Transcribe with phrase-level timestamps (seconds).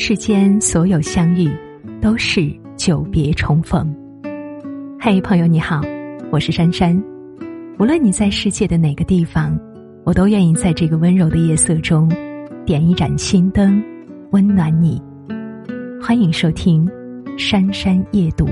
[0.00, 1.50] 世间所有相遇，
[2.00, 3.92] 都是久别重逢。
[5.00, 5.82] 嘿，朋友你好，
[6.30, 6.96] 我是珊珊。
[7.80, 9.58] 无论你在世界的哪个地方，
[10.04, 12.08] 我都愿意在这个温柔的夜色中，
[12.64, 13.82] 点一盏心灯，
[14.30, 15.02] 温暖你。
[16.00, 16.86] 欢迎收听
[17.36, 18.46] 《珊珊夜读》。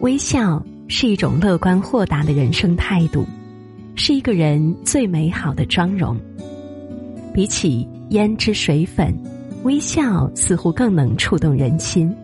[0.00, 3.24] 微笑是一种乐观豁达的人生态度。
[3.94, 6.16] 是一个人最美好的妆容。
[7.34, 9.14] 比起胭脂水粉，
[9.62, 12.14] 微笑似乎更能触动人心。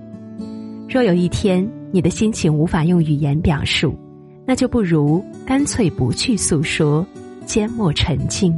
[0.88, 3.98] 若有一天你的心情无法用语言表述，
[4.46, 7.06] 那就不如干脆不去诉说，
[7.46, 8.54] 缄默沉静。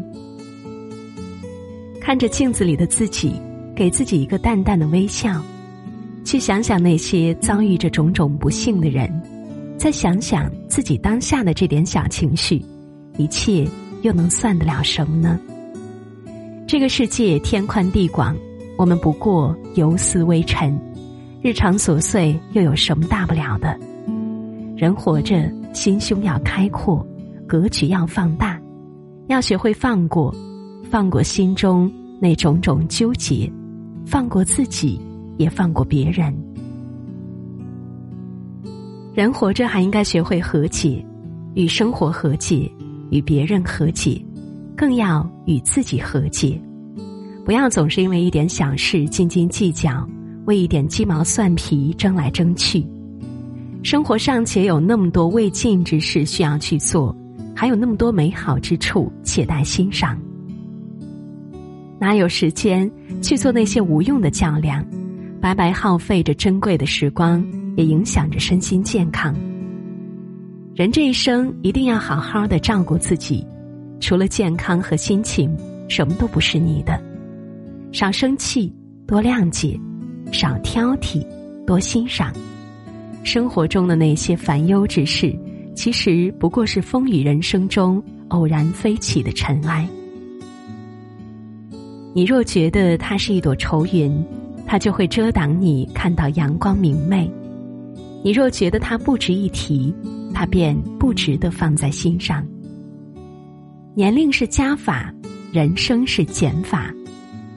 [2.01, 3.35] 看着镜子里的自己，
[3.77, 5.41] 给自己一个淡淡的微笑，
[6.25, 9.09] 去想想那些遭遇着种种不幸的人，
[9.77, 12.61] 再想想自己当下的这点小情绪。
[13.21, 13.69] 一切
[14.01, 15.39] 又能算得了什么呢？
[16.67, 18.35] 这个世界天宽地广，
[18.79, 20.81] 我们不过游丝微尘，
[21.43, 23.79] 日常琐碎又有什么大不了的？
[24.75, 27.07] 人活着，心胸要开阔，
[27.47, 28.59] 格局要放大，
[29.29, 30.35] 要学会放过，
[30.91, 33.53] 放过心中那种种纠结，
[34.07, 34.99] 放过自己，
[35.37, 36.35] 也放过别人。
[39.13, 41.05] 人活着还应该学会和解，
[41.53, 42.71] 与生活和解。
[43.11, 44.25] 与别人和解，
[44.77, 46.61] 更要与自己和解。
[47.45, 50.09] 不要总是因为一点小事斤斤计较，
[50.47, 52.87] 为一点鸡毛蒜皮争来争去。
[53.83, 57.17] 生活尚且有那么多未尽之事需要去做，
[57.57, 60.21] 还有那么多美好之处且待欣赏。
[61.99, 64.85] 哪有时间去做那些无用的较量？
[65.41, 67.43] 白白耗费着珍贵的时光，
[67.77, 69.35] 也影响着身心健康。
[70.75, 73.45] 人这一生一定要好好的照顾自己，
[73.99, 75.55] 除了健康和心情，
[75.89, 76.99] 什么都不是你的。
[77.93, 78.73] 少生气，
[79.05, 79.79] 多谅解；
[80.33, 81.27] 少挑剔，
[81.67, 82.33] 多欣赏。
[83.25, 85.37] 生活中的那些烦忧之事，
[85.75, 89.87] 其实不过是风雨人生中偶然飞起的尘埃。
[92.15, 94.25] 你若觉得它是一朵愁云，
[94.67, 97.29] 它就会遮挡你看到阳光明媚；
[98.23, 99.93] 你若觉得它不值一提，
[100.41, 102.43] 他便不值得放在心上。
[103.95, 105.13] 年龄是加法，
[105.53, 106.91] 人生是减法。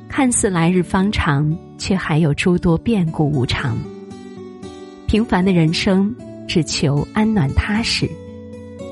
[0.10, 3.78] 看似来日方长，却还有诸多变故无常。
[5.08, 6.14] 平凡的人生，
[6.46, 8.06] 只求安暖踏实。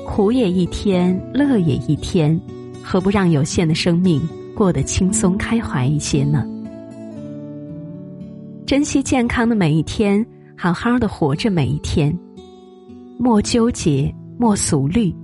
[0.06, 2.40] 苦也一天，乐也一天，
[2.82, 4.26] 何不让有限的生命
[4.56, 6.46] 过得轻松开怀一些呢？
[8.64, 10.24] 珍惜健康的每一天，
[10.56, 12.18] 好好的活着每一天。
[13.24, 15.14] 莫纠结，莫俗虑，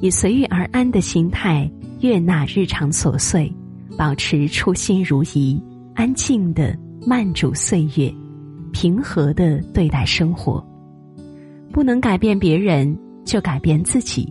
[0.00, 1.70] 以随遇而安的心态
[2.00, 3.48] 悦纳日常琐碎，
[3.96, 5.62] 保持初心如一，
[5.94, 6.76] 安静的
[7.06, 8.12] 慢煮岁月，
[8.72, 10.60] 平和的对待生活。
[11.70, 14.28] 不能改变别人，就改变自己；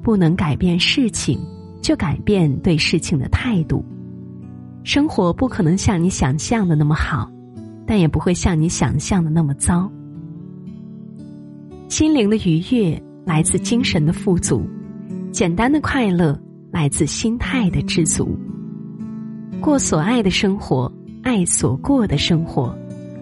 [0.00, 1.40] 不能改变事情，
[1.82, 3.84] 就改变对事情的态度。
[4.84, 7.28] 生活不可能像你想象的那么好，
[7.84, 9.90] 但也不会像你想象的那么糟。
[11.88, 14.62] 心灵的愉悦来自精神的富足，
[15.32, 16.38] 简单的快乐
[16.70, 18.38] 来自心态的知足。
[19.58, 22.76] 过所爱的生活，爱所过的生活，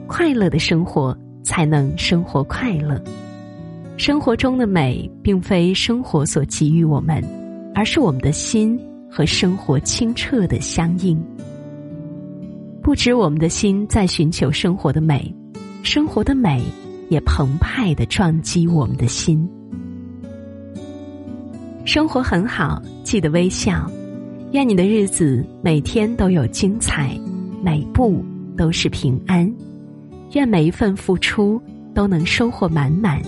[0.09, 3.01] 快乐的生活才能生活快乐。
[3.97, 7.23] 生活中的美，并非生活所给予我们，
[7.73, 8.77] 而是我们的心
[9.09, 11.17] 和生活清澈的相应。
[12.83, 15.33] 不止我们的心在寻求生活的美，
[15.85, 16.61] 生活的美。
[17.09, 19.49] 也澎湃的撞击我们的心。
[21.85, 23.91] 生活很好，记得微笑。
[24.53, 27.19] 愿你的日子每天都有精彩，
[27.63, 28.25] 每步
[28.57, 29.53] 都是平安。
[30.33, 31.61] 愿每一份付出
[31.95, 33.21] 都能收获满满，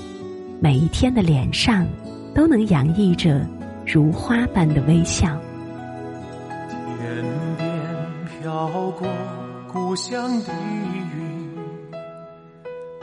[0.61, 1.87] 每一天的脸上
[2.35, 3.47] 都能洋溢着
[3.87, 5.39] 如花般的微笑。
[6.99, 7.25] 天
[7.57, 7.69] 边
[8.43, 8.69] 飘
[8.99, 9.09] 过
[9.73, 11.28] 故乡的云。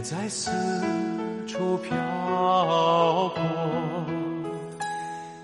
[0.00, 0.50] 在四
[1.46, 1.96] 处漂
[3.34, 3.40] 泊，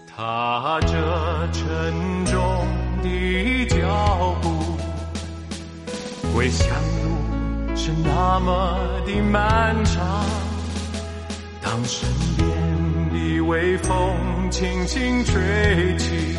[0.06, 2.67] 踏着沉重
[3.02, 4.76] 的脚步，
[6.35, 6.67] 回乡
[7.05, 10.25] 路是那么的漫长。
[11.62, 12.49] 当身边
[13.12, 16.37] 的微风轻轻吹起，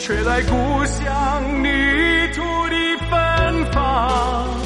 [0.00, 1.68] 吹来故乡泥
[2.34, 2.76] 土的
[3.10, 4.59] 芬芳。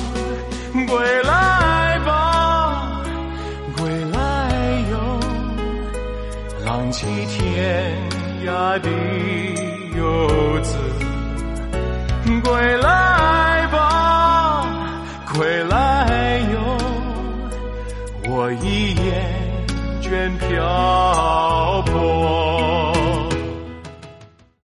[6.94, 7.92] 浪迹天
[8.46, 8.88] 涯的
[9.96, 10.78] 游子。
[12.44, 14.64] 归来吧，
[15.34, 16.56] 归来哟，
[18.30, 19.04] 我已厌
[20.00, 21.93] 倦漂泊。